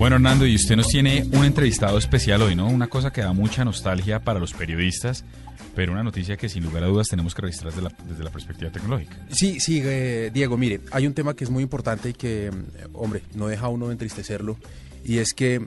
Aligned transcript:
Bueno, 0.00 0.16
Hernando, 0.16 0.46
y 0.46 0.54
usted 0.54 0.76
nos 0.76 0.88
tiene 0.88 1.28
un 1.30 1.44
entrevistado 1.44 1.98
especial 1.98 2.40
hoy, 2.40 2.54
¿no? 2.54 2.66
Una 2.68 2.86
cosa 2.86 3.12
que 3.12 3.20
da 3.20 3.34
mucha 3.34 3.66
nostalgia 3.66 4.18
para 4.18 4.40
los 4.40 4.54
periodistas, 4.54 5.26
pero 5.74 5.92
una 5.92 6.02
noticia 6.02 6.38
que 6.38 6.48
sin 6.48 6.64
lugar 6.64 6.84
a 6.84 6.86
dudas 6.86 7.08
tenemos 7.08 7.34
que 7.34 7.42
registrar 7.42 7.70
desde 7.70 7.82
la, 7.82 7.92
desde 8.08 8.24
la 8.24 8.30
perspectiva 8.30 8.70
tecnológica. 8.70 9.18
Sí, 9.28 9.60
sí, 9.60 9.82
eh, 9.84 10.30
Diego, 10.32 10.56
mire, 10.56 10.80
hay 10.90 11.06
un 11.06 11.12
tema 11.12 11.36
que 11.36 11.44
es 11.44 11.50
muy 11.50 11.62
importante 11.62 12.08
y 12.08 12.12
que, 12.14 12.50
mm, 12.50 12.94
hombre, 12.94 13.20
no 13.34 13.46
deja 13.48 13.68
uno 13.68 13.88
de 13.88 13.92
entristecerlo, 13.92 14.56
y 15.04 15.18
es 15.18 15.34
que 15.34 15.66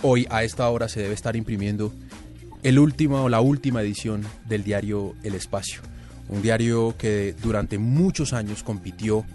hoy 0.00 0.26
a 0.30 0.42
esta 0.42 0.66
hora 0.70 0.88
se 0.88 1.02
debe 1.02 1.12
estar 1.12 1.36
imprimiendo 1.36 1.92
el 2.62 2.78
último 2.78 3.24
o 3.24 3.28
la 3.28 3.42
última 3.42 3.82
edición 3.82 4.22
del 4.48 4.64
diario 4.64 5.14
El 5.22 5.34
Espacio, 5.34 5.82
un 6.30 6.40
diario 6.40 6.94
que 6.96 7.34
durante 7.42 7.76
muchos 7.76 8.32
años 8.32 8.62
compitió 8.62 9.26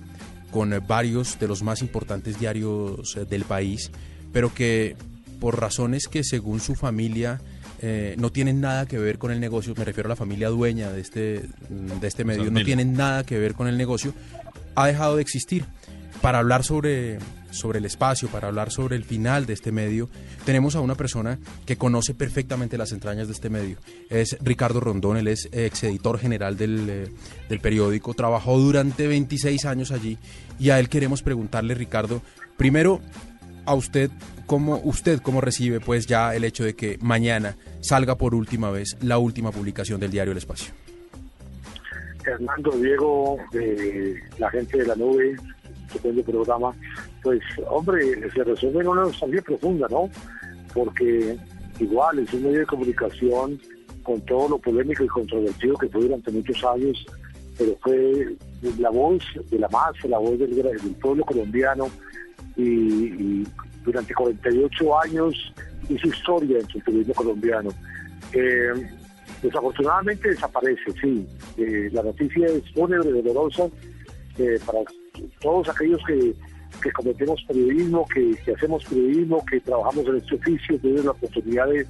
con 0.49 0.73
varios 0.87 1.37
de 1.39 1.47
los 1.47 1.61
más 1.61 1.83
importantes 1.83 2.39
diarios 2.39 3.15
eh, 3.17 3.25
del 3.25 3.43
país, 3.43 3.91
pero 4.31 4.53
que 4.53 4.95
por 5.39 5.59
razones 5.59 6.07
que 6.07 6.23
según 6.23 6.59
su 6.59 6.75
familia 6.75 7.41
eh, 7.81 8.15
no 8.19 8.31
tienen 8.31 8.61
nada 8.61 8.85
que 8.85 8.99
ver 8.99 9.17
con 9.17 9.31
el 9.31 9.39
negocio, 9.39 9.73
me 9.75 9.83
refiero 9.83 10.07
a 10.07 10.11
la 10.11 10.15
familia 10.15 10.49
dueña 10.49 10.91
de 10.91 11.01
este, 11.01 11.49
de 11.69 12.07
este 12.07 12.23
medio, 12.23 12.51
no 12.51 12.63
tienen 12.63 12.93
nada 12.93 13.23
que 13.23 13.39
ver 13.39 13.55
con 13.55 13.67
el 13.67 13.75
negocio, 13.75 14.13
ha 14.75 14.87
dejado 14.87 15.15
de 15.15 15.23
existir. 15.23 15.65
Para 16.21 16.37
hablar 16.37 16.63
sobre, 16.63 17.17
sobre 17.49 17.79
el 17.79 17.85
espacio, 17.85 18.27
para 18.27 18.49
hablar 18.49 18.69
sobre 18.69 18.95
el 18.95 19.03
final 19.03 19.47
de 19.47 19.53
este 19.53 19.71
medio, 19.71 20.07
tenemos 20.45 20.75
a 20.75 20.79
una 20.81 20.93
persona 20.93 21.39
que 21.65 21.77
conoce 21.77 22.13
perfectamente 22.13 22.77
las 22.77 22.91
entrañas 22.91 23.25
de 23.25 23.33
este 23.33 23.49
medio. 23.49 23.77
Es 24.11 24.37
Ricardo 24.39 24.79
Rondón, 24.79 25.17
él 25.17 25.27
es 25.27 25.49
ex 25.51 25.83
editor 25.83 26.19
general 26.19 26.57
del, 26.57 26.87
eh, 26.87 27.07
del 27.49 27.59
periódico, 27.59 28.13
trabajó 28.13 28.59
durante 28.59 29.07
26 29.07 29.65
años 29.65 29.89
allí 29.89 30.19
y 30.59 30.69
a 30.69 30.79
él 30.79 30.89
queremos 30.89 31.23
preguntarle, 31.23 31.73
Ricardo, 31.73 32.21
primero, 32.55 33.01
a 33.65 33.75
usted 33.75 34.09
cómo 34.45 34.81
usted 34.83 35.21
cómo 35.21 35.41
recibe 35.41 35.79
pues 35.79 36.07
ya 36.07 36.35
el 36.35 36.43
hecho 36.43 36.63
de 36.63 36.75
que 36.75 36.97
mañana 37.01 37.55
salga 37.79 38.15
por 38.15 38.35
última 38.35 38.69
vez 38.71 38.97
la 39.01 39.17
última 39.17 39.51
publicación 39.51 39.99
del 39.99 40.11
diario 40.11 40.31
El 40.31 40.37
Espacio. 40.37 40.73
Hernando 42.25 42.71
Diego, 42.71 43.37
de 43.51 44.21
la 44.37 44.49
gente 44.51 44.77
de 44.77 44.85
la 44.85 44.95
nube, 44.95 45.35
estupendo 45.87 46.23
programa, 46.23 46.73
pues 47.23 47.41
hombre, 47.69 48.29
se 48.31 48.43
resuelve 48.43 48.81
en 48.81 48.87
una 48.87 49.01
nostalgia 49.03 49.41
profunda, 49.41 49.87
¿no? 49.89 50.09
Porque 50.73 51.35
igual 51.79 52.19
es 52.19 52.33
un 52.33 52.43
medio 52.43 52.59
de 52.59 52.65
comunicación 52.65 53.59
con 54.03 54.21
todo 54.21 54.49
lo 54.49 54.57
polémico 54.57 55.03
y 55.03 55.07
controvertido 55.07 55.77
que 55.77 55.87
fue 55.89 56.01
durante 56.01 56.31
muchos 56.31 56.63
años, 56.63 57.05
pero 57.57 57.77
fue 57.81 58.35
la 58.79 58.89
voz 58.89 59.23
de 59.49 59.59
la 59.59 59.69
masa, 59.69 60.07
la 60.07 60.17
voz 60.17 60.37
del 60.39 60.95
pueblo 61.01 61.23
colombiano, 61.25 61.89
y, 62.55 63.43
durante 63.83 64.13
48 64.13 64.99
años 65.01 65.53
hizo 65.89 66.07
historia 66.07 66.59
en 66.59 66.67
el 66.73 66.83
turismo 66.83 67.13
colombiano. 67.15 67.71
Eh, 68.33 68.73
desafortunadamente 69.41 70.29
desaparece, 70.29 70.91
sí. 71.01 71.27
Eh, 71.57 71.89
la 71.91 72.03
noticia 72.03 72.47
es 72.47 72.61
fúnebre, 72.73 73.11
dolorosa 73.11 73.67
eh, 74.37 74.59
para 74.65 74.79
todos 75.41 75.67
aquellos 75.69 75.99
que, 76.05 76.35
que 76.81 76.91
cometemos 76.91 77.43
periodismo, 77.47 78.05
que, 78.13 78.53
hacemos 78.53 78.83
periodismo, 78.85 79.43
que 79.45 79.59
trabajamos 79.61 80.05
en 80.07 80.17
este 80.17 80.35
oficio, 80.35 80.79
tuvimos 80.79 81.05
la 81.05 81.11
oportunidad 81.11 81.67
de 81.67 81.87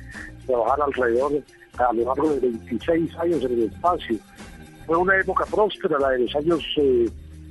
trabajar 0.47 0.80
alrededor, 0.81 1.43
a 1.77 1.93
lo 1.93 2.05
largo 2.05 2.33
de 2.36 2.39
26 2.39 3.15
años 3.17 3.43
en 3.43 3.52
el 3.52 3.63
espacio. 3.63 4.17
Fue 4.86 4.97
una 4.97 5.19
época 5.19 5.45
próspera, 5.45 5.99
la 5.99 6.09
de 6.11 6.19
los 6.19 6.36
años 6.36 6.63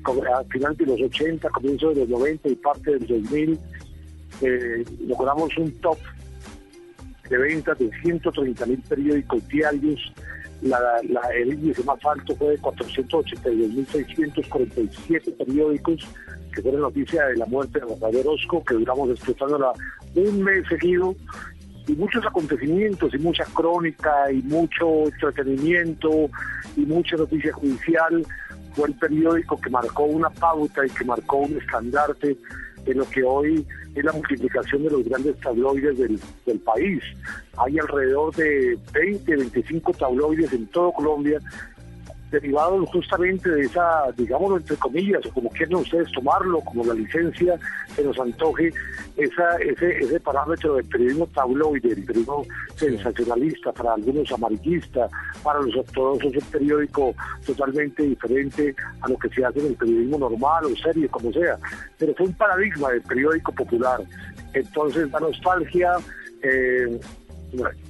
a 0.05 0.45
final 0.45 0.77
de 0.77 0.87
los 0.87 1.01
80, 1.01 1.49
comienzo 1.51 1.91
de 1.91 1.97
los 1.97 2.09
90 2.09 2.49
y 2.49 2.55
parte 2.57 2.93
del 2.93 3.07
2000, 3.07 3.61
eh, 4.43 4.85
logramos 5.07 5.55
un 5.59 5.71
top 5.81 5.99
de 7.29 7.37
ventas 7.39 7.79
de 7.79 7.91
130 8.03 8.67
mil 8.67 8.83
periódicos 8.89 9.47
diarios. 9.49 10.13
La, 10.63 10.79
el 11.35 11.55
índice 11.55 11.83
más 11.85 11.99
alto 12.05 12.37
fue 12.37 12.51
de 12.51 12.59
482.647 12.61 15.37
periódicos, 15.39 16.07
que 16.53 16.61
fue 16.61 16.73
la 16.73 16.81
noticia 16.81 17.25
de 17.27 17.37
la 17.37 17.47
muerte 17.47 17.81
de 17.81 17.87
Rafael 17.87 18.19
Orozco, 18.19 18.63
que 18.65 18.75
duramos 18.75 19.09
explotándola 19.11 19.73
un 20.15 20.43
mes 20.43 20.69
seguido, 20.69 21.17
y 21.87 21.93
muchos 21.93 22.27
acontecimientos, 22.27 23.15
y 23.15 23.19
mucha 23.19 23.45
crónica, 23.55 24.31
y 24.31 24.43
mucho 24.43 25.07
entretenimiento, 25.07 26.29
y 26.77 26.83
mucha 26.83 27.17
noticia 27.17 27.55
judicial 27.55 28.23
fue 28.75 28.89
el 28.89 28.95
periódico 28.95 29.61
que 29.61 29.71
marcó 29.71 30.05
una 30.05 30.31
pauta 30.31 30.87
y 30.87 30.91
que 30.91 31.05
marcó 31.05 31.39
un 31.39 31.57
estandarte 31.57 32.37
en 32.87 32.99
lo 32.99 33.09
que 33.11 33.23
hoy 33.23 33.67
es 33.95 34.05
la 34.05 34.13
multiplicación 34.13 34.85
de 34.85 34.91
los 34.91 35.05
grandes 35.05 35.39
tabloides 35.41 35.99
del, 35.99 36.21
del 36.47 36.59
país. 36.61 37.03
Hay 37.59 37.79
alrededor 37.79 38.35
de 38.37 38.79
20, 38.93 39.37
25 39.37 39.93
tabloides 39.95 40.53
en 40.53 40.67
todo 40.69 40.93
Colombia 40.93 41.41
derivados 42.31 42.89
justamente 42.91 43.49
de 43.51 43.63
esa, 43.63 44.11
digámoslo 44.17 44.59
entre 44.59 44.77
comillas, 44.77 45.25
o 45.27 45.31
como 45.33 45.51
quieran 45.51 45.77
ustedes 45.77 46.11
tomarlo, 46.13 46.61
como 46.61 46.85
la 46.85 46.95
licencia 46.95 47.59
se 47.95 48.05
nos 48.05 48.19
antoje, 48.19 48.73
esa, 49.17 49.57
ese, 49.57 49.99
ese 49.99 50.21
parámetro 50.21 50.77
del 50.77 50.85
periodismo 50.87 51.27
tabloide, 51.29 51.93
el 51.93 52.05
periodismo 52.05 52.47
sensacionalista, 52.77 53.73
para 53.73 53.95
algunos 53.95 54.31
amarillista, 54.33 55.09
para 55.43 55.61
los 55.61 55.75
ortodoxos 55.77 56.33
un 56.35 56.51
periódico 56.53 57.15
totalmente 57.45 58.03
diferente 58.03 58.75
a 59.01 59.09
lo 59.09 59.19
que 59.19 59.29
se 59.29 59.45
hace 59.45 59.61
en 59.61 59.67
el 59.67 59.75
periodismo 59.75 60.19
normal 60.19 60.65
o 60.67 60.77
serio, 60.77 61.11
como 61.11 61.33
sea. 61.33 61.59
Pero 61.99 62.15
fue 62.15 62.27
un 62.27 62.35
paradigma 62.35 62.91
del 62.91 63.03
periódico 63.03 63.53
popular. 63.53 64.01
Entonces, 64.55 65.11
la 65.11 65.21
nostalgia... 65.21 65.93
Eh, 66.43 67.01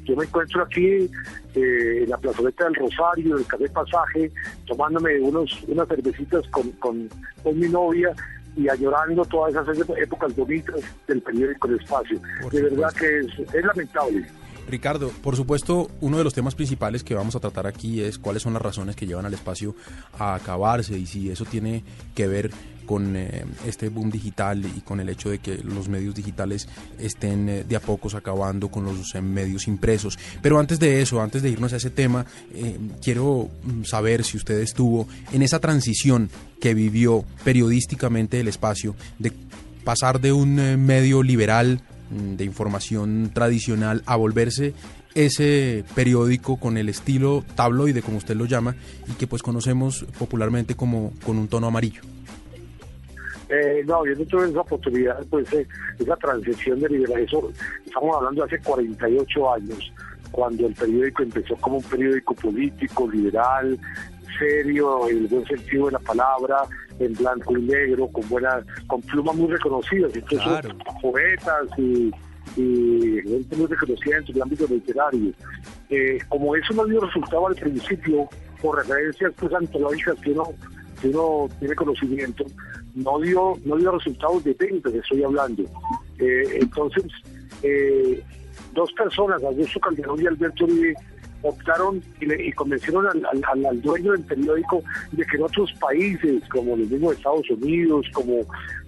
yo 0.04 0.16
me 0.16 0.24
encuentro 0.24 0.62
aquí 0.62 1.10
eh, 1.54 2.02
en 2.02 2.08
la 2.08 2.16
plazoleta 2.18 2.64
del 2.64 2.74
Rosario, 2.74 3.36
del 3.36 3.46
Café 3.46 3.68
Pasaje, 3.68 4.30
tomándome 4.66 5.20
unos, 5.20 5.62
unas 5.68 5.88
cervecitas 5.88 6.46
con, 6.48 6.70
con, 6.72 7.08
mi 7.54 7.68
novia 7.68 8.14
y 8.56 8.68
añorando 8.68 9.24
todas 9.24 9.54
esas 9.54 9.88
épocas 9.98 10.34
bonitas 10.36 10.80
del 11.06 11.22
periódico 11.22 11.68
El 11.68 11.80
Espacio. 11.80 12.20
de 12.50 12.62
verdad 12.62 12.92
que 12.92 13.18
es, 13.20 13.54
es 13.54 13.64
lamentable. 13.64 14.26
Ricardo, 14.70 15.10
por 15.22 15.36
supuesto, 15.36 15.90
uno 16.00 16.18
de 16.18 16.24
los 16.24 16.34
temas 16.34 16.54
principales 16.54 17.04
que 17.04 17.14
vamos 17.14 17.36
a 17.36 17.40
tratar 17.40 17.66
aquí 17.66 18.00
es 18.00 18.18
cuáles 18.18 18.42
son 18.42 18.52
las 18.52 18.62
razones 18.62 18.96
que 18.96 19.06
llevan 19.06 19.26
al 19.26 19.34
espacio 19.34 19.74
a 20.18 20.34
acabarse 20.34 20.98
y 20.98 21.06
si 21.06 21.30
eso 21.30 21.44
tiene 21.44 21.82
que 22.14 22.26
ver 22.26 22.50
con 22.90 23.14
eh, 23.14 23.44
este 23.68 23.88
boom 23.88 24.10
digital 24.10 24.64
y 24.64 24.80
con 24.80 24.98
el 24.98 25.08
hecho 25.08 25.30
de 25.30 25.38
que 25.38 25.58
los 25.58 25.88
medios 25.88 26.12
digitales 26.12 26.68
estén 26.98 27.48
eh, 27.48 27.62
de 27.62 27.76
a 27.76 27.80
pocos 27.80 28.16
acabando 28.16 28.68
con 28.68 28.84
los 28.84 29.14
eh, 29.14 29.20
medios 29.20 29.68
impresos. 29.68 30.18
Pero 30.42 30.58
antes 30.58 30.80
de 30.80 31.00
eso, 31.00 31.20
antes 31.20 31.40
de 31.40 31.50
irnos 31.50 31.72
a 31.72 31.76
ese 31.76 31.90
tema, 31.90 32.26
quiero 33.00 33.48
mm, 33.62 33.84
saber 33.84 34.24
si 34.24 34.38
usted 34.38 34.58
estuvo 34.58 35.06
en 35.30 35.42
esa 35.42 35.60
transición 35.60 36.30
que 36.60 36.74
vivió 36.74 37.24
periodísticamente 37.44 38.40
el 38.40 38.48
espacio 38.48 38.96
de 39.20 39.32
pasar 39.84 40.20
de 40.20 40.32
un 40.32 40.56
medio 40.84 41.22
liberal 41.22 41.82
de 42.10 42.44
información 42.44 43.30
tradicional 43.32 44.02
a 44.06 44.16
volverse 44.16 44.74
ese 45.14 45.84
periódico 45.94 46.58
con 46.58 46.76
el 46.76 46.88
estilo 46.88 47.44
tabloide, 47.54 48.02
como 48.02 48.18
usted 48.18 48.36
lo 48.36 48.46
llama, 48.46 48.76
y 49.08 49.12
que 49.12 49.26
pues 49.26 49.42
conocemos 49.42 50.04
popularmente 50.18 50.74
como 50.74 51.12
con 51.24 51.38
un 51.38 51.48
tono 51.48 51.68
amarillo. 51.68 52.02
Eh, 53.48 53.82
no, 53.84 54.06
yo 54.06 54.14
no 54.14 54.24
tuve 54.26 54.48
esa 54.48 54.60
oportunidad, 54.60 55.24
pues 55.28 55.52
eh, 55.52 55.66
esa 55.98 56.16
transición 56.16 56.78
de 56.78 56.88
liberalismo, 56.88 57.50
estamos 57.84 58.16
hablando 58.16 58.46
de 58.46 58.54
hace 58.54 58.62
48 58.62 59.54
años, 59.54 59.92
cuando 60.30 60.68
el 60.68 60.74
periódico 60.74 61.24
empezó 61.24 61.56
como 61.56 61.78
un 61.78 61.82
periódico 61.82 62.32
político, 62.34 63.10
liberal, 63.10 63.76
serio, 64.38 65.08
en 65.08 65.18
el 65.18 65.26
buen 65.26 65.44
sentido 65.46 65.86
de 65.86 65.92
la 65.92 65.98
palabra, 65.98 66.62
en 67.00 67.14
blanco 67.14 67.56
y 67.56 67.62
negro, 67.62 68.08
con 68.08 68.28
buenas, 68.28 68.64
con 68.86 69.00
plumas 69.02 69.34
muy 69.34 69.50
reconocidas, 69.50 70.14
incluso 70.14 70.60
poetas 71.00 71.66
y, 71.78 72.10
gente 72.56 73.56
muy 73.56 73.66
reconocida 73.66 74.18
en 74.18 74.26
su 74.26 74.42
ámbito 74.42 74.66
literario. 74.68 75.32
Eh, 75.88 76.18
como 76.28 76.54
eso 76.56 76.74
no 76.74 76.84
dio 76.84 77.00
resultado 77.00 77.46
al 77.46 77.54
principio, 77.54 78.28
por 78.60 78.76
referencias 78.76 79.32
pues 79.38 79.52
antológicas 79.54 80.18
que 80.20 80.32
uno, 80.32 80.44
que 81.00 81.08
uno 81.08 81.48
tiene 81.58 81.74
conocimiento, 81.74 82.44
no 82.94 83.18
dio, 83.20 83.54
no 83.64 83.76
dio 83.76 83.92
resultados 83.92 84.44
de 84.44 84.54
venta, 84.54 84.90
estoy 84.90 85.22
hablando. 85.22 85.62
Eh, 86.18 86.58
entonces, 86.60 87.04
eh, 87.62 88.22
dos 88.74 88.92
personas, 88.92 89.42
Augusto 89.42 89.80
Calderón 89.80 90.20
y 90.20 90.26
Alberto 90.26 90.64
Uribe, 90.64 90.94
optaron 91.42 92.02
y, 92.20 92.52
convencieron 92.52 93.06
al, 93.06 93.82
dueño 93.82 94.12
del 94.12 94.22
periódico 94.22 94.82
de 95.12 95.24
que 95.24 95.36
en 95.36 95.42
otros 95.44 95.72
países, 95.74 96.42
como 96.48 96.76
los 96.76 96.88
mismos 96.90 97.16
Estados 97.16 97.48
Unidos, 97.50 98.06
como, 98.12 98.40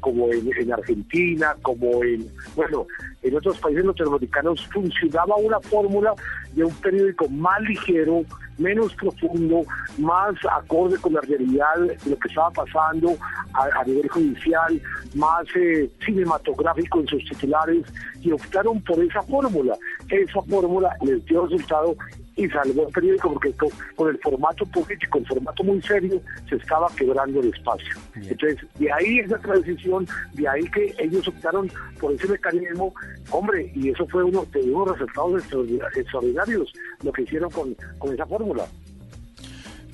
como 0.02 0.30
en, 0.32 0.72
Argentina, 0.72 1.54
como 1.62 2.02
en, 2.02 2.26
bueno, 2.56 2.86
en 3.22 3.36
otros 3.36 3.56
países 3.58 3.84
latinoamericanos, 3.84 4.66
funcionaba 4.72 5.36
una 5.36 5.60
fórmula 5.60 6.12
de 6.52 6.64
un 6.64 6.74
periódico 6.74 7.28
más 7.28 7.60
ligero, 7.62 8.24
menos 8.58 8.92
profundo, 8.96 9.62
más 9.98 10.34
acorde 10.50 10.98
con 10.98 11.14
la 11.14 11.20
realidad 11.20 11.76
de 11.78 12.10
lo 12.10 12.18
que 12.18 12.28
estaba 12.28 12.50
pasando 12.50 13.16
a, 13.54 13.84
nivel 13.84 14.08
judicial, 14.08 14.82
más 15.14 15.44
eh, 15.54 15.88
cinematográfico 16.04 17.00
en 17.00 17.06
sus 17.06 17.24
titulares 17.24 17.84
y 18.20 18.32
optaron 18.32 18.82
por 18.82 19.02
esa 19.02 19.22
fórmula. 19.22 19.76
Esa 20.08 20.42
fórmula 20.42 20.94
les 21.00 21.24
dio 21.26 21.46
resultado 21.46 21.96
y 22.36 22.48
salvó 22.48 22.86
el 22.86 22.92
periódico 22.92 23.32
porque 23.32 23.52
con, 23.96 24.08
el 24.08 24.18
formato 24.18 24.64
político, 24.66 25.18
el 25.18 25.26
formato 25.26 25.64
muy 25.64 25.80
serio, 25.82 26.20
se 26.48 26.56
estaba 26.56 26.88
quebrando 26.96 27.40
el 27.40 27.52
espacio. 27.52 27.94
Entonces, 28.14 28.58
de 28.78 28.92
ahí 28.92 29.18
esa 29.18 29.38
transición, 29.38 29.91
de 30.32 30.48
ahí 30.48 30.62
que 30.70 30.94
ellos 30.98 31.26
optaron 31.28 31.70
por 32.00 32.12
ese 32.12 32.28
mecanismo, 32.28 32.94
hombre, 33.30 33.70
y 33.74 33.90
eso 33.90 34.06
fue 34.06 34.24
uno 34.24 34.46
de 34.52 34.60
unos 34.60 34.98
resultados 34.98 35.42
extraordinarios, 35.94 36.72
lo 37.02 37.12
que 37.12 37.22
hicieron 37.22 37.50
con, 37.50 37.76
con 37.98 38.12
esa 38.14 38.26
fórmula. 38.26 38.66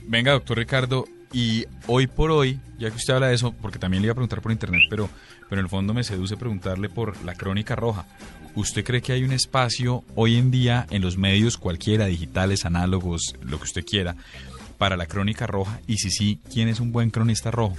Venga, 0.07 0.33
doctor 0.33 0.59
Ricardo, 0.59 1.05
y 1.33 1.67
hoy 1.87 2.07
por 2.07 2.31
hoy, 2.31 2.59
ya 2.79 2.91
que 2.91 2.97
usted 2.97 3.15
habla 3.15 3.29
de 3.29 3.35
eso, 3.35 3.53
porque 3.61 3.79
también 3.79 4.03
le 4.03 4.07
iba 4.07 4.13
a 4.13 4.15
preguntar 4.15 4.41
por 4.41 4.53
internet, 4.53 4.83
pero, 4.89 5.09
pero 5.49 5.61
en 5.61 5.67
el 5.67 5.71
fondo 5.71 5.93
me 5.93 6.05
seduce 6.05 6.37
preguntarle 6.37 6.89
por 6.89 7.23
la 7.25 7.35
crónica 7.35 7.77
roja. 7.77 8.07
¿Usted 8.55 8.85
cree 8.85 9.03
que 9.03 9.13
hay 9.13 9.25
un 9.25 9.33
espacio 9.33 10.05
hoy 10.15 10.37
en 10.37 10.51
día 10.51 10.87
en 10.91 11.03
los 11.03 11.17
medios 11.19 11.59
cualquiera, 11.59 12.07
digitales, 12.07 12.65
análogos, 12.65 13.35
lo 13.43 13.59
que 13.59 13.65
usted 13.65 13.85
quiera, 13.85 14.17
para 14.79 14.97
la 14.97 15.07
crónica 15.07 15.47
roja? 15.47 15.81
Y 15.87 15.99
si 15.99 16.11
sí, 16.11 16.41
¿quién 16.53 16.69
es 16.69 16.81
un 16.81 16.91
buen 16.91 17.11
cronista 17.11 17.51
rojo? 17.51 17.77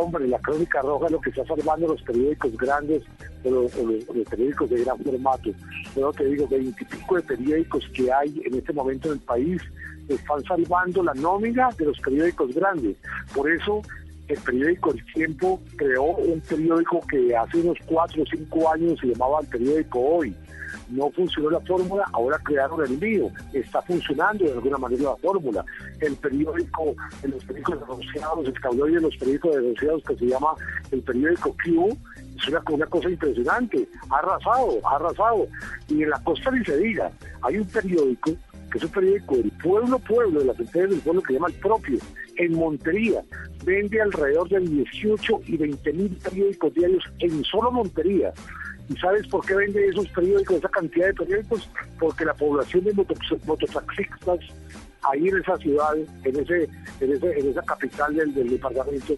Hombre, 0.00 0.28
la 0.28 0.38
crónica 0.38 0.80
roja 0.80 1.08
lo 1.08 1.20
que 1.20 1.30
está 1.30 1.44
salvando 1.44 1.88
los 1.88 2.00
periódicos 2.02 2.56
grandes, 2.56 3.02
los, 3.42 3.76
los, 3.76 4.28
periódicos 4.30 4.70
de 4.70 4.84
gran 4.84 4.96
formato. 4.98 5.50
Pero 5.92 6.12
te 6.12 6.24
digo, 6.24 6.46
veintipico 6.46 7.16
de 7.16 7.22
periódicos 7.22 7.84
que 7.92 8.12
hay 8.12 8.40
en 8.44 8.54
este 8.54 8.72
momento 8.72 9.08
en 9.08 9.14
el 9.14 9.20
país 9.20 9.60
están 10.08 10.40
salvando 10.44 11.02
la 11.02 11.14
nómina 11.14 11.70
de 11.76 11.86
los 11.86 11.98
periódicos 11.98 12.54
grandes. 12.54 12.96
Por 13.34 13.50
eso 13.50 13.82
el 14.28 14.38
periódico 14.40 14.92
El 14.92 15.04
Tiempo 15.12 15.60
creó 15.76 16.04
un 16.04 16.40
periódico 16.40 17.00
que 17.08 17.34
hace 17.34 17.58
unos 17.58 17.78
cuatro 17.86 18.22
o 18.22 18.26
cinco 18.26 18.70
años 18.70 18.98
se 19.00 19.08
llamaba 19.08 19.40
el 19.40 19.46
periódico 19.46 20.00
Hoy. 20.00 20.34
No 20.90 21.10
funcionó 21.10 21.50
la 21.50 21.60
fórmula, 21.60 22.04
ahora 22.12 22.38
crearon 22.44 22.84
el 22.84 22.98
mío. 22.98 23.30
Está 23.52 23.80
funcionando 23.82 24.44
de 24.44 24.52
alguna 24.52 24.76
manera 24.76 25.02
la 25.04 25.16
fórmula. 25.16 25.64
El 26.00 26.14
periódico, 26.16 26.94
en 27.22 27.30
los 27.30 27.44
periódicos 27.44 27.80
denunciados, 27.80 28.46
el 28.46 28.60
caudillo 28.60 28.94
de 28.94 29.00
los 29.00 29.16
periódicos 29.16 29.56
denunciados 29.56 30.02
que 30.04 30.16
se 30.16 30.26
llama 30.26 30.48
el 30.90 31.02
periódico 31.02 31.56
Q, 31.64 31.96
es 32.36 32.48
una, 32.48 32.62
una, 32.70 32.86
cosa 32.86 33.10
impresionante. 33.10 33.88
Ha 34.10 34.18
arrasado, 34.18 34.78
ha 34.84 34.96
arrasado. 34.96 35.46
Y 35.88 36.02
en 36.02 36.10
la 36.10 36.22
costa 36.22 36.50
ni 36.50 36.64
se 36.64 36.74
hay 37.42 37.58
un 37.58 37.66
periódico 37.66 38.32
que 38.70 38.78
es 38.78 38.84
un 38.84 38.90
periódico 38.90 39.36
del 39.36 39.50
pueblo 39.62 39.98
pueblo, 39.98 40.40
de 40.40 40.46
las 40.46 40.58
empresas 40.58 40.90
del 40.90 41.00
pueblo 41.00 41.22
que 41.22 41.28
se 41.28 41.32
llama 41.34 41.48
el 41.48 41.54
propio, 41.54 41.98
en 42.38 42.52
Montería. 42.54 43.22
Vende 43.64 44.00
alrededor 44.00 44.48
de 44.48 44.60
18 44.60 45.40
y 45.46 45.56
20 45.56 45.92
mil 45.92 46.16
periódicos 46.16 46.74
diarios 46.74 47.04
en 47.18 47.44
solo 47.44 47.70
Montería. 47.70 48.32
¿Y 48.88 48.96
sabes 48.96 49.26
por 49.28 49.44
qué 49.44 49.54
vende 49.54 49.86
esos 49.86 50.08
periódicos, 50.08 50.56
esa 50.56 50.68
cantidad 50.70 51.08
de 51.08 51.14
periódicos? 51.14 51.68
Porque 51.98 52.24
la 52.24 52.34
población 52.34 52.84
de 52.84 52.94
mototaxistas 52.94 54.38
ahí 55.02 55.28
en 55.28 55.38
esa 55.38 55.56
ciudad, 55.58 55.94
en 56.24 56.36
ese, 56.40 56.68
en, 57.00 57.12
ese, 57.12 57.38
en 57.38 57.50
esa 57.50 57.62
capital 57.62 58.14
del, 58.14 58.34
del 58.34 58.48
departamento, 58.48 59.14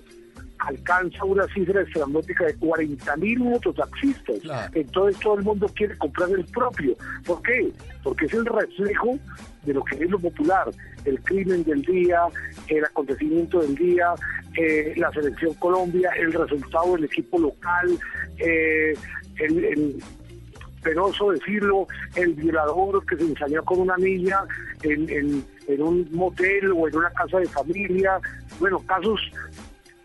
alcanza 0.67 1.25
una 1.25 1.47
cifra 1.49 1.83
estrambótica 1.83 2.45
de 2.47 2.55
40 2.57 3.17
mil 3.17 3.39
mototaxistas. 3.41 4.39
Entonces 4.75 5.21
todo 5.21 5.39
el 5.39 5.45
mundo 5.45 5.67
quiere 5.75 5.97
comprar 5.99 6.31
el 6.31 6.45
propio. 6.47 6.97
¿Por 7.25 7.43
qué? 7.43 7.71
Porque 8.03 8.27
es 8.27 8.35
el 8.35 8.47
reflejo 8.47 9.19
de 9.65 9.75
lo 9.75 9.85
que 9.85 9.97
es 9.97 10.11
lo 10.11 10.19
popular, 10.19 10.71
el 11.05 11.21
crimen 11.21 11.65
del 11.65 11.83
día, 11.83 12.23
el 12.69 12.85
acontecimiento 12.85 13.61
del 13.61 13.75
día, 13.75 14.15
eh, 14.57 14.95
la 14.97 15.11
selección 15.13 15.55
Colombia, 15.55 16.11
el 16.17 16.33
resultado 16.33 16.95
del 16.95 17.05
equipo 17.05 17.39
local, 17.39 17.99
eh, 18.39 18.95
el, 19.39 20.03
penoso 20.83 21.31
decirlo, 21.31 21.87
el 22.15 22.33
violador 22.33 23.05
que 23.05 23.15
se 23.17 23.25
ensañó 23.25 23.63
con 23.65 23.81
una 23.81 23.99
niña 23.99 24.39
en, 24.83 25.45
en 25.69 25.83
un 25.83 26.09
motel 26.11 26.73
o 26.73 26.89
en 26.89 26.97
una 26.97 27.11
casa 27.11 27.39
de 27.39 27.47
familia, 27.47 28.19
bueno, 28.59 28.79
casos 28.87 29.21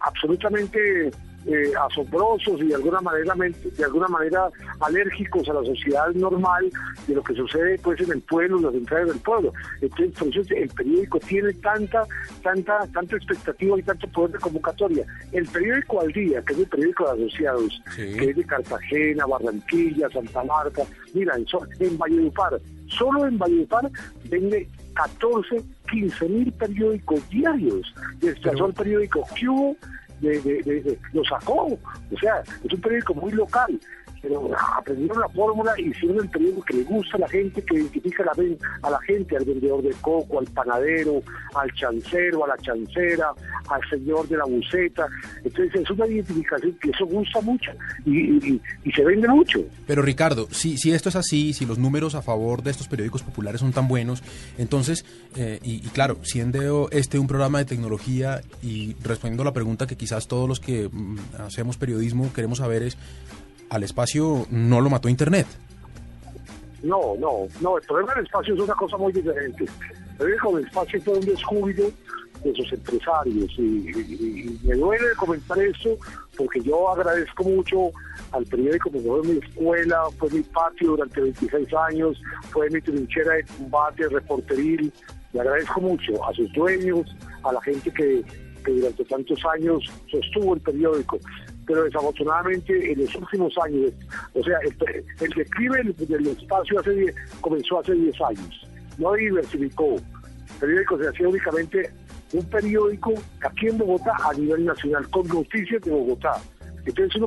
absolutamente 0.05 1.11
eh, 1.47 1.71
asombrosos 1.79 2.59
y 2.59 2.67
de 2.67 2.75
alguna 2.75 3.01
manera 3.01 3.35
de 3.35 3.83
alguna 3.83 4.07
manera 4.07 4.49
alérgicos 4.79 5.47
a 5.47 5.53
la 5.53 5.63
sociedad 5.63 6.09
normal 6.15 6.71
de 7.07 7.13
lo 7.13 7.23
que 7.23 7.35
sucede 7.35 7.77
pues 7.83 8.01
en 8.01 8.13
el 8.13 8.21
pueblo, 8.21 8.57
en 8.57 8.65
las 8.65 8.73
entradas 8.73 9.09
del 9.09 9.19
pueblo. 9.19 9.53
Entonces, 9.81 10.49
el 10.49 10.69
periódico 10.69 11.19
tiene 11.19 11.53
tanta, 11.53 12.03
tanta, 12.41 12.87
tanta 12.91 13.15
expectativa 13.15 13.77
y 13.77 13.83
tanto 13.83 14.07
poder 14.07 14.31
de 14.31 14.39
convocatoria. 14.39 15.05
El 15.31 15.45
periódico 15.45 16.01
al 16.01 16.11
día, 16.13 16.41
que 16.41 16.53
es 16.53 16.59
el 16.59 16.67
periódico 16.67 17.05
de 17.13 17.25
asociados, 17.25 17.81
que 17.95 18.29
es 18.29 18.35
de 18.35 18.43
Cartagena, 18.43 19.25
Barranquilla, 19.27 20.09
Santa 20.09 20.43
Marta, 20.43 20.83
mira, 21.13 21.35
en, 21.35 21.45
en 21.79 21.97
Valledupar, 21.97 22.59
solo 22.87 23.27
en 23.27 23.37
Valledupar 23.37 23.91
vende 24.29 24.67
14, 24.95 25.63
15 25.91 26.29
mil 26.29 26.51
periódicos 26.53 27.29
diarios. 27.29 27.93
Desplazó 28.19 28.67
el 28.67 28.73
periódico 28.73 29.21
Q, 29.39 29.77
de, 30.21 30.97
lo 31.13 31.23
sacó. 31.23 31.67
O 31.67 32.19
sea, 32.19 32.41
es 32.63 32.73
un 32.73 32.81
periódico 32.81 33.13
muy 33.13 33.31
local 33.31 33.79
pero 34.25 34.49
aprendieron 34.75 35.19
la 35.19 35.29
fórmula 35.29 35.73
y 35.77 35.89
hicieron 35.89 36.17
el 36.19 36.29
periódico 36.29 36.63
que 36.63 36.73
le 36.77 36.83
gusta 36.83 37.17
a 37.17 37.19
la 37.19 37.27
gente, 37.27 37.61
que 37.61 37.75
identifica 37.75 38.23
a 38.23 38.25
la, 38.25 38.55
a 38.81 38.89
la 38.89 38.99
gente, 39.01 39.37
al 39.37 39.45
vendedor 39.45 39.83
de 39.83 39.91
coco, 40.01 40.39
al 40.39 40.45
panadero, 40.47 41.21
al 41.53 41.71
chancero, 41.73 42.43
a 42.43 42.47
la 42.47 42.57
chancera, 42.57 43.27
al 43.69 43.81
señor 43.87 44.27
de 44.27 44.37
la 44.37 44.45
buceta. 44.45 45.07
Entonces 45.43 45.81
es 45.81 45.89
una 45.91 46.07
identificación 46.07 46.75
que 46.81 46.89
eso 46.89 47.05
gusta 47.05 47.39
mucho 47.41 47.71
y, 48.05 48.59
se 48.95 49.03
vende 49.03 49.27
mucho. 49.27 49.59
Pero 49.85 50.01
Ricardo, 50.01 50.47
si, 50.49 50.77
si 50.77 50.91
esto 50.91 51.09
es 51.09 51.15
así, 51.15 51.53
si 51.53 51.65
los 51.65 51.77
números 51.77 52.15
a 52.15 52.21
favor 52.21 52.63
de 52.63 52.71
estos 52.71 52.87
periódicos 52.87 53.21
populares 53.21 53.61
son 53.61 53.73
tan 53.73 53.87
buenos, 53.87 54.23
entonces, 54.57 55.05
eh, 55.35 55.59
y, 55.61 55.81
claro, 55.89 56.17
siendo 56.23 56.89
este 56.91 57.19
un 57.19 57.27
programa 57.27 57.59
de 57.59 57.65
tecnología 57.65 58.41
y 58.63 58.95
respondiendo 59.03 59.43
a 59.43 59.45
la 59.45 59.53
pregunta 59.53 59.85
que 59.85 59.97
quizás 59.97 60.27
todos 60.27 60.47
los 60.47 60.59
que 60.59 60.89
mm, 60.91 61.17
hacemos 61.39 61.77
periodismo 61.77 62.31
queremos 62.33 62.59
saber 62.59 62.83
es, 62.83 62.97
al 63.69 63.83
espacio 63.83 64.47
no 64.49 64.81
lo 64.81 64.89
mató 64.89 65.09
Internet. 65.09 65.47
No, 66.83 67.15
no, 67.19 67.47
no, 67.61 67.77
el 67.77 67.83
problema 67.85 68.13
del 68.13 68.25
espacio 68.25 68.53
es 68.53 68.59
una 68.59 68.75
cosa 68.75 68.97
muy 68.97 69.11
diferente. 69.11 69.65
El 70.19 70.63
espacio 70.63 71.01
fue 71.01 71.15
un 71.15 71.25
descuido 71.25 71.89
de 72.43 72.53
sus 72.53 72.71
empresarios 72.73 73.51
y, 73.57 74.59
me 74.63 74.75
duele 74.75 75.05
comentar 75.17 75.57
eso 75.59 75.97
porque 76.37 76.61
yo 76.61 76.89
agradezco 76.91 77.43
mucho 77.43 77.91
al 78.31 78.45
periódico 78.45 78.91
que 78.91 78.99
fue 78.99 79.21
mi 79.23 79.39
escuela, 79.39 80.03
fue 80.19 80.29
mi 80.29 80.41
patio 80.41 80.89
durante 80.89 81.21
26 81.21 81.73
años, 81.73 82.21
fue 82.51 82.69
mi 82.69 82.81
trinchera 82.81 83.33
de 83.33 83.45
combate 83.57 84.07
reporteril. 84.09 84.91
Le 85.33 85.41
agradezco 85.41 85.81
mucho 85.81 86.23
a 86.23 86.33
sus 86.33 86.51
dueños, 86.53 87.05
a 87.43 87.51
la 87.51 87.61
gente 87.61 87.91
que, 87.91 88.23
que 88.63 88.71
durante 88.71 89.03
tantos 89.05 89.39
años 89.45 89.83
sostuvo 90.11 90.53
el 90.53 90.61
periódico 90.61 91.19
pero 91.65 91.83
desafortunadamente 91.83 92.91
en 92.91 92.99
los 92.99 93.15
últimos 93.15 93.53
años, 93.63 93.91
o 94.33 94.43
sea, 94.43 94.57
el, 94.63 95.29
declive 95.29 95.83
del, 95.97 96.27
espacio 96.27 96.79
hace 96.79 97.13
comenzó 97.41 97.79
hace 97.79 97.93
10 97.93 98.21
años, 98.21 98.67
no 98.97 99.13
diversificó. 99.13 99.95
El 99.95 100.59
periódico 100.59 100.97
se 100.97 101.09
hacía 101.09 101.29
únicamente 101.29 101.91
un 102.33 102.45
periódico 102.45 103.13
aquí 103.41 103.67
en 103.67 103.77
Bogotá 103.77 104.15
a 104.23 104.33
nivel 104.33 104.65
nacional, 104.65 105.07
con 105.09 105.27
noticias 105.27 105.81
de 105.81 105.91
Bogotá. 105.91 106.39
Entonces 106.85 107.21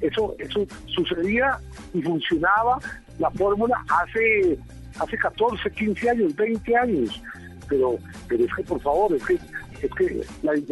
eso, 0.00 0.36
eso 0.38 0.66
sucedía 0.86 1.58
y 1.94 2.02
funcionaba 2.02 2.78
la 3.18 3.30
fórmula 3.30 3.82
hace, 3.88 4.58
hace 4.98 5.16
14, 5.16 5.70
15 5.70 6.10
años, 6.10 6.36
20 6.36 6.76
años. 6.76 7.22
Pero, 7.68 7.98
pero 8.28 8.44
es 8.44 8.54
que 8.54 8.62
por 8.64 8.80
favor, 8.80 9.14
es 9.14 9.24
que 9.24 9.38
es 9.82 9.90
que 9.92 10.22
la, 10.42 10.54
eh, 10.54 10.64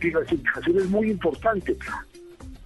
diversificación 0.00 0.78
es 0.78 0.88
muy 0.88 1.10
importante. 1.10 1.76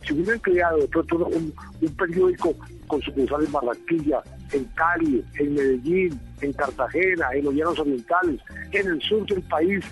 Si 0.02 0.12
hubieran 0.12 0.38
creado 0.38 0.78
un, 0.78 1.52
un 1.80 1.96
periódico 1.96 2.54
con 2.86 3.02
sucursales 3.02 3.48
en 3.48 3.52
Barranquilla, 3.52 4.22
en 4.52 4.64
Cali, 4.74 5.24
en 5.38 5.54
Medellín, 5.54 6.20
en 6.40 6.52
Cartagena, 6.52 7.28
en 7.34 7.44
los 7.44 7.54
llanos 7.54 7.78
orientales, 7.80 8.40
en 8.72 8.86
el 8.86 9.02
sur 9.02 9.26
del 9.26 9.42
país, 9.42 9.84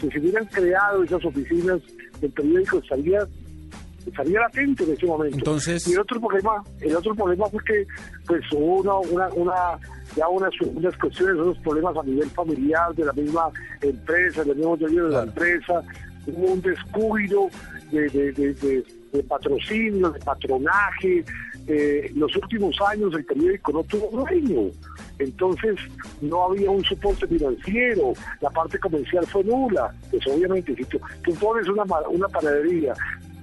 si 0.00 0.10
se 0.10 0.18
hubieran 0.18 0.46
creado 0.46 1.04
esas 1.04 1.24
oficinas, 1.24 1.80
el 2.20 2.30
periódico 2.30 2.78
estaría 2.78 3.26
estaría 4.06 4.40
latente 4.40 4.84
en 4.84 4.92
ese 4.92 5.06
momento. 5.06 5.38
Entonces... 5.38 5.86
Y 5.88 5.92
el 5.92 6.00
otro 6.00 6.20
problema, 6.20 6.62
el 6.80 6.96
otro 6.96 7.14
problema 7.14 7.46
fue 7.46 7.62
que 7.64 7.86
pues 8.26 8.42
hubo 8.52 9.02
una, 9.02 9.28
una 9.28 9.78
ya 10.16 10.28
unas, 10.28 10.52
unas 10.60 10.96
cuestiones, 10.96 11.36
unos 11.36 11.58
problemas 11.58 11.96
a 11.96 12.02
nivel 12.02 12.28
familiar 12.30 12.94
de 12.94 13.04
la 13.04 13.12
misma 13.12 13.50
empresa, 13.80 14.44
del 14.44 14.56
mismo 14.56 14.76
dueño 14.76 15.04
de 15.04 15.10
la 15.10 15.22
empresa, 15.22 15.82
hubo 16.26 16.52
un 16.52 16.60
descuido 16.60 17.48
de, 17.92 18.08
de, 18.08 19.22
patrocinio, 19.28 20.10
de 20.10 20.18
patronaje. 20.20 21.24
Eh, 21.66 22.10
los 22.16 22.34
últimos 22.36 22.74
años 22.88 23.14
el 23.14 23.24
periódico 23.24 23.72
no 23.72 23.84
tuvo 23.84 24.24
dueño. 24.24 24.70
entonces 25.18 25.76
no 26.20 26.46
había 26.46 26.70
un 26.70 26.82
soporte 26.84 27.26
financiero, 27.26 28.12
la 28.40 28.50
parte 28.50 28.78
comercial 28.78 29.24
fue 29.26 29.44
nula, 29.44 29.94
pues 30.10 30.26
obviamente 30.26 30.74
si 30.74 30.84
tú, 30.84 30.98
tú 31.22 31.34
pones 31.34 31.68
una, 31.68 31.84
una 32.08 32.28
panadería 32.28 32.94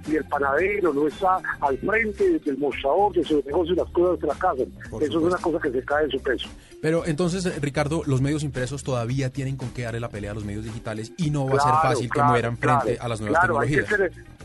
y 0.07 0.15
el 0.15 0.23
panadero 0.25 0.93
no 0.93 1.07
está 1.07 1.39
al 1.61 1.77
frente 1.77 2.39
del 2.39 2.57
mostrador 2.57 3.13
de 3.13 3.23
su 3.23 3.41
negocio 3.45 3.73
y 3.73 3.77
las 3.77 3.89
cosas 3.89 4.19
fracasan. 4.19 4.67
Eso 5.01 5.03
es 5.05 5.15
una 5.15 5.37
cosa 5.37 5.59
que 5.59 5.71
se 5.71 5.83
cae 5.83 6.05
en 6.05 6.11
su 6.11 6.19
peso. 6.19 6.49
Pero 6.81 7.05
entonces, 7.05 7.45
eh, 7.45 7.53
Ricardo, 7.59 8.03
los 8.05 8.21
medios 8.21 8.43
impresos 8.43 8.83
todavía 8.83 9.31
tienen 9.31 9.57
con 9.57 9.69
qué 9.69 9.83
darle 9.83 9.99
la 9.99 10.09
pelea 10.09 10.31
a 10.31 10.33
los 10.33 10.45
medios 10.45 10.63
digitales 10.63 11.11
y 11.17 11.31
no 11.31 11.47
va 11.47 11.57
a 11.57 11.59
ser 11.59 11.73
fácil 11.81 12.09
que 12.09 12.21
mueran 12.21 12.57
frente 12.57 12.97
a 12.99 13.07
las 13.07 13.19
nuevas 13.19 13.41
tecnologías. 13.41 13.85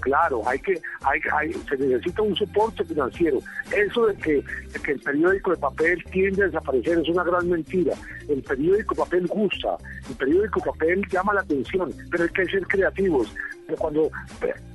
claro, 0.01 0.43
hay 0.47 0.59
que, 0.59 0.81
hay, 1.03 1.53
se 1.53 1.77
necesita 1.77 2.23
un 2.23 2.35
soporte 2.35 2.85
financiero. 2.85 3.39
Eso 3.77 4.07
de 4.07 4.15
que, 4.17 4.33
de 4.73 4.81
que 4.83 4.93
el 4.93 5.01
periódico 5.01 5.51
de 5.51 5.57
papel 5.59 6.03
tiende 6.11 6.43
a 6.43 6.47
desaparecer 6.47 6.99
es 6.99 7.09
una 7.09 7.23
gran 7.23 7.49
mentira. 7.49 7.95
El 8.29 8.43
periódico 8.43 8.95
de 8.95 9.01
papel 9.03 9.27
gusta, 9.27 9.77
el 10.09 10.17
periódico 10.17 10.61
de 10.61 10.67
papel 10.67 11.09
llama 11.11 11.35
la 11.35 11.41
atención, 11.43 11.93
pero 12.11 12.25
hay 12.25 12.31
que 12.31 12.45
ser 12.47 12.67
creativos. 12.67 13.29
Pero 13.67 13.79
cuando 13.79 14.11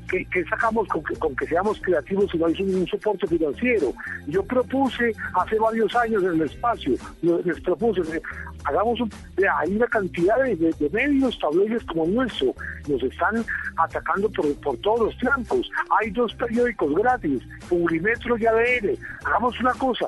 ¿Qué, 0.08 0.46
sacamos 0.50 0.88
con 0.88 1.04
que, 1.04 1.16
con 1.16 1.36
que, 1.36 1.46
seamos 1.48 1.80
creativos 1.82 2.32
si 2.32 2.38
no 2.38 2.46
hay 2.46 2.62
un, 2.62 2.88
soporte 2.88 3.28
financiero? 3.28 3.94
Yo 4.28 4.44
propuse 4.44 5.14
hace 5.34 5.60
varios 5.60 5.94
años 5.96 6.24
en 6.24 6.30
el 6.30 6.42
espacio, 6.44 6.94
les 7.22 7.60
propuse, 7.62 8.02
hagamos 8.64 9.02
un, 9.02 9.12
hay 9.60 9.76
una 9.76 9.88
cantidad 9.88 10.38
de, 10.44 10.90
medios, 10.92 11.38
tabloides 11.40 11.84
como 11.84 12.06
nuestro, 12.06 12.54
nos 12.88 13.04
están 13.04 13.44
atacando 13.78 14.30
por, 14.32 14.54
por 14.62 14.78
todos 14.78 15.00
los 15.02 15.16
flancos. 15.16 15.70
Hay 16.00 16.10
dos 16.12 16.34
periódicos 16.36 16.94
gratis, 16.96 17.44
Publimetro 17.68 18.38
y 18.38 18.46
ADN. 18.46 18.98
Hagamos 19.26 19.60
una 19.60 19.74
cosa, 19.74 20.08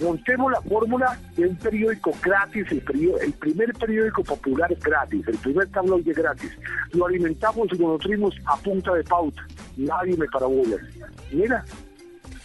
montemos 0.00 0.52
la 0.52 0.60
fórmula 0.62 1.18
de 1.36 1.46
un 1.46 1.56
periódico 1.56 2.12
gratis, 2.22 2.66
el, 2.70 2.82
el 3.22 3.32
primer 3.34 3.72
periódico 3.74 4.22
popular 4.24 4.74
gratis, 4.80 5.26
el 5.28 5.38
primer 5.38 5.68
tabloide 5.68 6.12
gratis. 6.12 6.50
Lo 6.92 7.06
alimentamos 7.06 7.68
y 7.72 7.78
lo 7.78 7.88
nutrimos 7.88 8.34
a 8.46 8.56
punta 8.56 8.94
de 8.94 9.04
pauta. 9.04 9.46
Nadie 9.76 10.16
me 10.16 10.26
parabola. 10.26 10.76
Mira, 11.32 11.64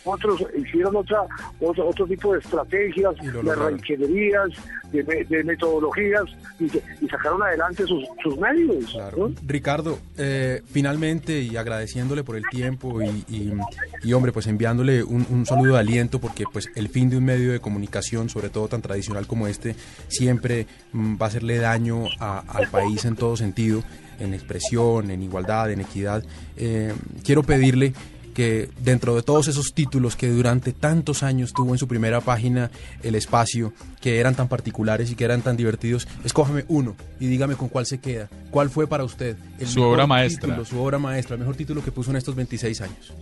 otros 0.06 0.44
hicieron 0.56 0.96
otra, 0.96 1.26
otro, 1.60 1.88
otro 1.88 2.06
tipo 2.06 2.34
de 2.34 2.40
estrategias, 2.40 3.16
de 3.22 3.56
reingenierías, 3.56 4.50
de, 4.92 5.44
metodologías 5.44 6.24
y, 6.60 7.08
sacaron 7.08 7.42
adelante 7.42 7.84
sus, 7.86 8.38
medios. 8.38 8.98
Ricardo, 9.46 10.00
eh, 10.18 10.62
finalmente 10.66 11.42
y 11.42 11.56
agradeciéndole 11.58 12.24
por 12.24 12.36
el 12.36 12.44
tiempo 12.50 13.00
y, 13.02 14.14
hombre, 14.14 14.32
pues 14.32 14.48
enviándole 14.48 15.04
un, 15.04 15.46
saludo 15.46 15.74
de 15.74 15.80
aliento 15.80 16.20
porque 16.20 16.46
pues 16.52 16.70
el 16.76 16.90
fin 16.90 17.10
de 17.10 17.18
un 17.18 17.26
medio 17.26 17.52
de 17.52 17.60
comunicación, 17.60 18.30
sobre 18.30 18.50
todo 18.50 18.68
tan 18.68 18.82
tradicional 18.82 19.28
como 19.28 19.48
este, 19.48 19.76
siempre 20.08 20.68
mm, 20.92 21.16
va 21.22 21.26
a 21.26 21.30
hacerle 21.30 21.58
daño 21.58 22.06
al 22.20 22.68
país 22.70 23.06
en 23.06 23.16
todo 23.16 23.36
sentido, 23.36 23.84
en 24.20 24.34
expresión, 24.34 25.12
en 25.12 25.22
igualdad, 25.22 25.72
en 25.72 25.82
equidad. 25.82 26.24
Eh, 26.56 26.94
quiero 27.24 27.44
pedirle 27.44 27.94
que 28.34 28.70
dentro 28.80 29.16
de 29.16 29.24
todos 29.24 29.48
esos 29.48 29.74
títulos 29.74 30.16
que 30.16 30.30
durante 30.30 30.74
tantos 30.74 31.24
años 31.24 31.54
tuvo 31.54 31.72
en 31.74 31.78
su 31.78 31.88
primera 31.88 32.22
página 32.22 32.72
el 33.02 33.16
espacio, 33.16 33.74
que 34.02 34.20
eran 34.20 34.36
tan 34.36 34.48
particulares 34.48 35.12
y 35.12 35.16
que 35.16 35.24
eran 35.24 35.42
tan 35.42 35.56
divertidos, 35.56 36.08
escójame 36.26 36.66
uno 36.68 36.96
y 37.20 37.28
dígame 37.28 37.56
con 37.56 37.70
cuál 37.70 37.86
se 37.86 38.00
queda. 38.00 38.30
¿Cuál 38.52 38.70
fue 38.70 38.88
para 38.88 39.04
usted 39.04 39.38
el 39.60 39.68
su 39.68 39.82
obra 39.82 40.08
maestra? 40.08 40.64
su 40.66 40.80
obra 40.80 41.00
maestra, 41.00 41.36
el 41.36 41.40
mejor 41.40 41.56
título 41.56 41.84
que 41.84 41.92
puso 41.92 42.12
en 42.12 42.18
estos 42.18 42.36
26 42.36 42.82
años. 42.82 43.14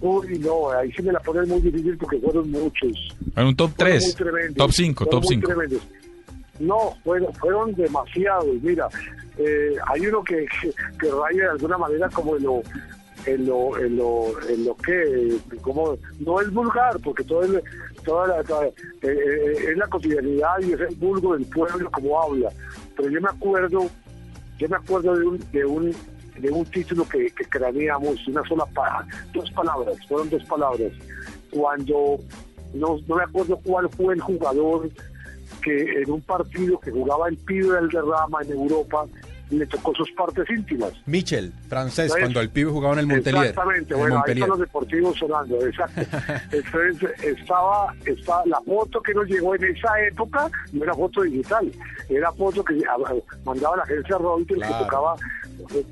Uy, 0.00 0.38
no, 0.38 0.70
ahí 0.70 0.90
sí 0.92 1.02
me 1.02 1.12
la 1.12 1.20
pones 1.20 1.46
muy 1.46 1.60
difícil 1.60 1.96
porque 1.98 2.18
fueron 2.18 2.50
muchos. 2.50 3.16
En 3.36 3.46
un 3.46 3.56
top 3.56 3.72
3, 3.76 4.16
top 4.56 4.72
5, 4.72 5.06
top 5.06 5.24
5. 5.28 5.52
No, 6.58 6.94
fueron, 7.04 7.34
fueron 7.34 7.74
demasiados. 7.74 8.46
Mira, 8.62 8.88
eh, 9.38 9.76
hay 9.86 10.06
uno 10.06 10.22
que, 10.22 10.46
que, 10.98 11.10
raya 11.10 11.44
de 11.44 11.50
alguna 11.50 11.78
manera 11.78 12.08
como 12.10 12.36
lo, 12.36 12.62
en 13.26 13.46
lo, 13.46 13.76
en 13.78 13.96
lo, 13.96 14.48
en 14.48 14.64
lo 14.64 14.76
que, 14.76 15.38
como, 15.60 15.96
no 16.18 16.40
es 16.40 16.50
vulgar, 16.52 16.98
porque 17.00 17.24
todo 17.24 17.42
es, 17.42 17.62
toda 18.04 18.28
la, 18.28 18.40
eh, 18.66 18.72
eh, 19.02 19.70
es 19.70 19.76
la 19.76 19.86
cotidianidad 19.86 20.60
y 20.60 20.72
es 20.72 20.80
el 20.80 20.94
vulgo 20.96 21.34
del 21.34 21.46
pueblo 21.46 21.90
como 21.90 22.22
habla. 22.22 22.50
Pero 22.96 23.10
yo 23.10 23.20
me 23.20 23.28
acuerdo, 23.28 23.86
yo 24.58 24.68
me 24.68 24.76
acuerdo 24.76 25.16
de 25.16 25.26
un, 25.26 25.50
de 25.52 25.64
un, 25.64 25.94
de 26.38 26.50
un 26.50 26.64
título 26.66 27.08
que, 27.08 27.30
que 27.30 27.44
craneamos, 27.44 28.26
una 28.28 28.42
sola 28.44 28.66
palabra, 28.66 29.06
dos 29.32 29.50
palabras, 29.50 29.96
fueron 30.08 30.30
dos 30.30 30.44
palabras. 30.44 30.92
Cuando, 31.50 32.18
no, 32.74 32.98
no 33.06 33.16
me 33.16 33.22
acuerdo 33.24 33.58
cuál 33.64 33.88
fue 33.90 34.14
el 34.14 34.20
jugador 34.20 34.90
que 35.62 36.02
en 36.02 36.10
un 36.10 36.20
partido 36.22 36.80
que 36.80 36.90
jugaba 36.90 37.28
el 37.28 37.36
pibe 37.36 37.74
del 37.74 37.88
derrama 37.88 38.40
en 38.42 38.52
Europa, 38.52 39.06
le 39.50 39.66
tocó 39.66 39.94
sus 39.94 40.10
partes 40.12 40.48
íntimas. 40.48 40.92
Michel, 41.06 41.52
francés, 41.68 42.12
cuando 42.18 42.40
el 42.40 42.50
pibe 42.50 42.70
jugaba 42.70 42.94
en 42.94 43.00
el 43.00 43.06
Montpellier. 43.06 43.46
Exactamente, 43.46 43.94
bueno, 43.94 44.22
ahí 44.26 44.32
están 44.32 44.48
los 44.48 44.58
deportivos 44.58 45.18
sonando, 45.18 45.66
exacto. 45.66 46.00
Entonces 46.52 47.10
estaba, 47.22 47.94
estaba 48.04 48.42
la 48.46 48.60
foto 48.60 49.00
que 49.02 49.14
nos 49.14 49.26
llegó 49.26 49.54
en 49.54 49.64
esa 49.64 50.00
época, 50.06 50.50
no 50.72 50.84
era 50.84 50.94
foto 50.94 51.22
digital, 51.22 51.70
era 52.08 52.32
foto 52.32 52.64
que 52.64 52.80
mandaba 53.44 53.76
la 53.76 53.82
agencia 53.82 54.18
Reuters 54.18 54.60
que 54.60 54.74
tocaba 54.74 55.16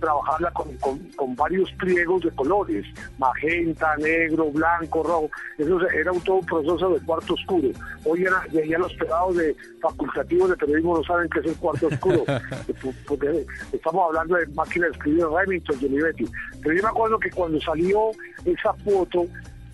trabajarla 0.00 0.50
con, 0.52 0.76
con, 1.16 1.36
varios 1.36 1.70
pliegos 1.72 2.22
de 2.22 2.30
colores, 2.30 2.84
magenta, 3.18 3.96
negro, 3.96 4.50
blanco, 4.50 5.02
rojo. 5.02 5.30
Eso 5.56 5.88
era 5.90 6.12
un, 6.12 6.20
todo 6.20 6.36
un 6.36 6.46
proceso 6.46 6.90
de 6.90 7.00
cuarto 7.00 7.34
oscuro. 7.34 7.68
Hoy 8.04 8.24
ya, 8.24 8.62
ya 8.64 8.78
los 8.78 8.92
pegados 8.94 9.36
de 9.36 9.54
facultativos 9.80 10.50
de 10.50 10.56
periodismo 10.56 10.96
no 10.96 11.04
saben 11.04 11.28
qué 11.30 11.40
es 11.40 11.46
el 11.46 11.56
cuarto 11.56 11.86
oscuro, 11.88 12.24
porque 13.06 13.46
estamos 13.72 14.06
hablando 14.06 14.36
de 14.36 14.46
máquina 14.48 14.86
de 14.86 14.92
escribir 14.92 15.24
Remington, 15.26 15.76
Betty. 15.80 16.26
Pero 16.62 16.74
yo 16.74 16.82
me 16.82 16.88
acuerdo 16.88 17.18
que 17.18 17.30
cuando 17.30 17.60
salió 17.60 18.10
esa 18.44 18.72
foto, 18.84 19.26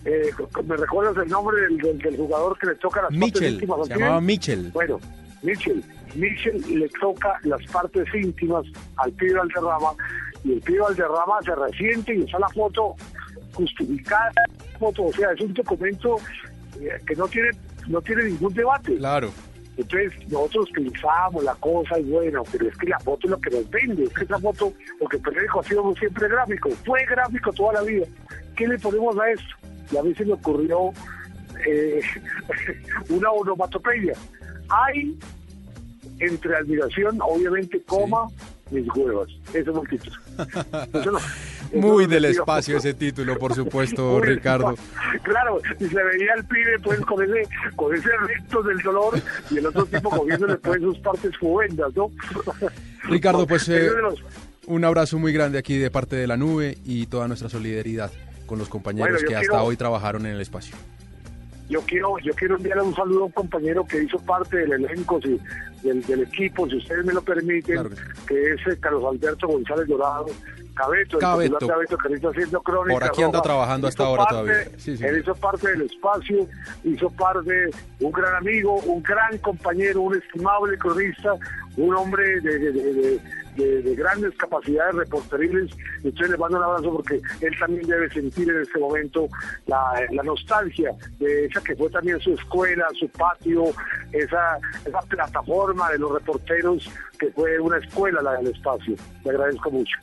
eh, 0.05 0.29
¿me 0.63 0.77
recuerdas 0.77 1.23
el 1.23 1.29
nombre 1.29 1.61
del, 1.61 1.97
del, 1.97 2.17
jugador 2.17 2.57
que 2.59 2.67
le 2.67 2.75
toca 2.75 3.01
las 3.01 3.11
Mitchell, 3.11 3.59
se 3.59 3.93
llamaba 3.93 4.21
Mitchell. 4.21 4.71
Bueno, 4.71 4.99
Mitchell 5.45 5.83
Michel 6.15 6.63
le 6.79 6.87
toca 6.99 7.39
las 7.43 7.61
partes 7.71 8.05
íntimas 8.13 8.65
al 8.97 9.11
pibe 9.13 9.39
Alderrama 9.39 9.91
y 10.43 10.53
el 10.53 10.61
pibe 10.61 10.83
Alderrama 10.87 11.39
se 11.43 11.55
resiente 11.55 12.15
y 12.15 12.21
está 12.21 12.39
la 12.39 12.49
foto 12.49 12.95
justificada, 13.53 14.31
foto, 14.79 15.03
o 15.03 15.13
sea, 15.13 15.31
es 15.31 15.41
un 15.41 15.53
documento 15.53 16.17
eh, 16.79 16.99
que 17.05 17.15
no 17.15 17.27
tiene 17.27 17.49
no 17.87 18.01
tiene 18.01 18.23
ningún 18.23 18.53
debate. 18.53 18.97
Claro. 18.97 19.31
Entonces 19.77 20.13
nosotros 20.29 20.69
utilizamos 20.71 21.43
la 21.43 21.53
cosa 21.55 21.99
y 21.99 22.03
bueno, 22.03 22.43
pero 22.51 22.67
es 22.67 22.77
que 22.77 22.87
la 22.87 22.99
foto 22.99 23.27
es 23.27 23.31
lo 23.31 23.39
que 23.39 23.49
nos 23.49 23.69
vende, 23.69 24.03
es 24.05 24.13
que 24.13 24.23
esa 24.23 24.39
foto, 24.39 24.73
porque 24.99 25.17
el 25.17 25.23
periódico 25.23 25.59
ha 25.59 25.63
sido 25.63 25.93
siempre 25.95 26.27
gráfico, 26.29 26.69
fue 26.85 27.05
gráfico 27.05 27.51
toda 27.51 27.73
la 27.73 27.81
vida. 27.81 28.05
¿Qué 28.55 28.67
le 28.67 28.79
ponemos 28.79 29.17
a 29.19 29.29
esto? 29.31 29.55
Y 29.91 29.97
a 29.97 30.03
mí 30.03 30.15
se 30.15 30.25
me 30.25 30.33
ocurrió 30.33 30.91
eh, 31.67 32.01
una 33.09 33.29
onomatopeya. 33.31 34.13
Hay 34.69 35.17
entre 36.19 36.55
admiración, 36.55 37.17
obviamente, 37.21 37.81
coma 37.83 38.27
mis 38.71 38.87
huevas. 38.95 39.29
Eso 39.53 39.71
es 39.71 39.77
el 39.77 39.89
título. 39.89 41.19
Muy 41.73 42.05
del 42.07 42.25
espacio 42.25 42.77
ese 42.77 42.93
título, 42.93 43.37
por 43.37 43.53
supuesto, 43.55 44.19
Ricardo. 44.19 44.75
Claro, 45.23 45.61
y 45.79 45.85
se 45.85 46.03
veía 46.03 46.33
el 46.37 46.45
pibe 46.45 46.79
pues 46.83 46.99
con 47.01 47.23
ese, 47.23 47.47
con 47.75 47.93
ese 47.93 48.09
recto 48.27 48.63
del 48.63 48.77
dolor 48.79 49.19
y 49.49 49.57
el 49.57 49.65
otro 49.67 49.85
tipo 49.85 50.09
cogiéndole 50.09 50.57
pues 50.57 50.81
sus 50.81 50.97
partes 50.99 51.37
juvendas, 51.37 51.91
¿no? 51.95 52.11
Ricardo, 53.03 53.45
pues 53.45 53.67
eh, 53.69 53.89
un 54.67 54.83
abrazo 54.83 55.19
muy 55.19 55.31
grande 55.33 55.59
aquí 55.59 55.77
de 55.77 55.91
parte 55.91 56.15
de 56.15 56.27
la 56.27 56.37
nube 56.37 56.77
y 56.85 57.05
toda 57.07 57.27
nuestra 57.27 57.49
solidaridad 57.49 58.11
con 58.45 58.57
los 58.59 58.69
compañeros 58.69 59.23
que 59.23 59.35
hasta 59.35 59.61
hoy 59.63 59.75
trabajaron 59.75 60.25
en 60.25 60.33
el 60.33 60.41
espacio 60.41 60.75
yo 61.69 61.81
quiero 61.81 62.17
yo 62.19 62.33
quiero 62.33 62.57
enviarle 62.57 62.83
un 62.83 62.95
saludo 62.95 63.23
a 63.23 63.25
un 63.25 63.31
compañero 63.31 63.85
que 63.85 64.03
hizo 64.03 64.19
parte 64.19 64.57
del 64.57 64.73
elenco 64.73 65.19
del, 65.19 66.21
equipo, 66.21 66.67
si 66.67 66.77
ustedes 66.77 67.05
me 67.05 67.13
lo 67.13 67.21
permiten, 67.21 67.89
que, 68.27 68.53
es 68.53 68.67
eh, 68.67 68.77
Carlos 68.79 69.03
Alberto 69.05 69.47
González 69.47 69.87
Dorado, 69.87 70.25
Cabeto, 70.73 71.19
Cabeto. 71.19 71.57
el 71.59 71.67
Cabeto 71.67 71.97
que 71.97 72.13
está 72.13 72.29
haciendo 72.29 72.61
crónica. 72.61 72.93
Por 72.93 73.03
aquí 73.03 73.23
anda 73.23 73.41
trabajando 73.41 73.87
hasta 73.87 74.03
ahora 74.03 74.25
todavía. 74.27 74.63
Él 74.85 75.19
hizo 75.19 75.35
parte 75.35 75.69
del 75.69 75.83
espacio, 75.83 76.47
hizo 76.83 77.09
parte, 77.11 77.69
un 77.99 78.11
gran 78.11 78.35
amigo, 78.35 78.75
un 78.75 79.01
gran 79.03 79.37
compañero, 79.39 80.01
un 80.01 80.15
estimable 80.15 80.77
cronista, 80.77 81.33
un 81.77 81.95
hombre 81.95 82.41
de 82.41 82.59
de, 82.59 83.19
grandes 83.55 84.35
capacidades 84.37 84.95
reporteriles. 84.95 85.71
Entonces 86.03 86.29
le 86.31 86.37
mando 86.37 86.57
un 86.57 86.63
abrazo 86.63 86.93
porque 86.93 87.21
él 87.41 87.59
también 87.59 87.87
debe 87.87 88.09
sentir 88.09 88.49
en 88.49 88.61
este 88.61 88.79
momento 88.79 89.27
la, 89.67 90.23
nostalgia 90.23 90.91
de 91.19 91.45
esa 91.45 91.61
que 91.61 91.75
fue 91.75 91.89
también 91.89 92.19
su 92.19 92.33
escuela, 92.33 92.87
su 92.99 93.07
patio, 93.09 93.65
esa, 94.11 94.57
esa 94.85 95.01
plataforma 95.01 95.91
de 95.91 95.99
los 95.99 96.13
reporteros 96.13 96.89
que 97.19 97.31
fue 97.31 97.59
una 97.59 97.77
escuela 97.77 98.21
la 98.21 98.33
del 98.37 98.47
espacio. 98.47 98.95
Le 99.23 99.31
agradezco 99.31 99.71
mucho. 99.71 99.97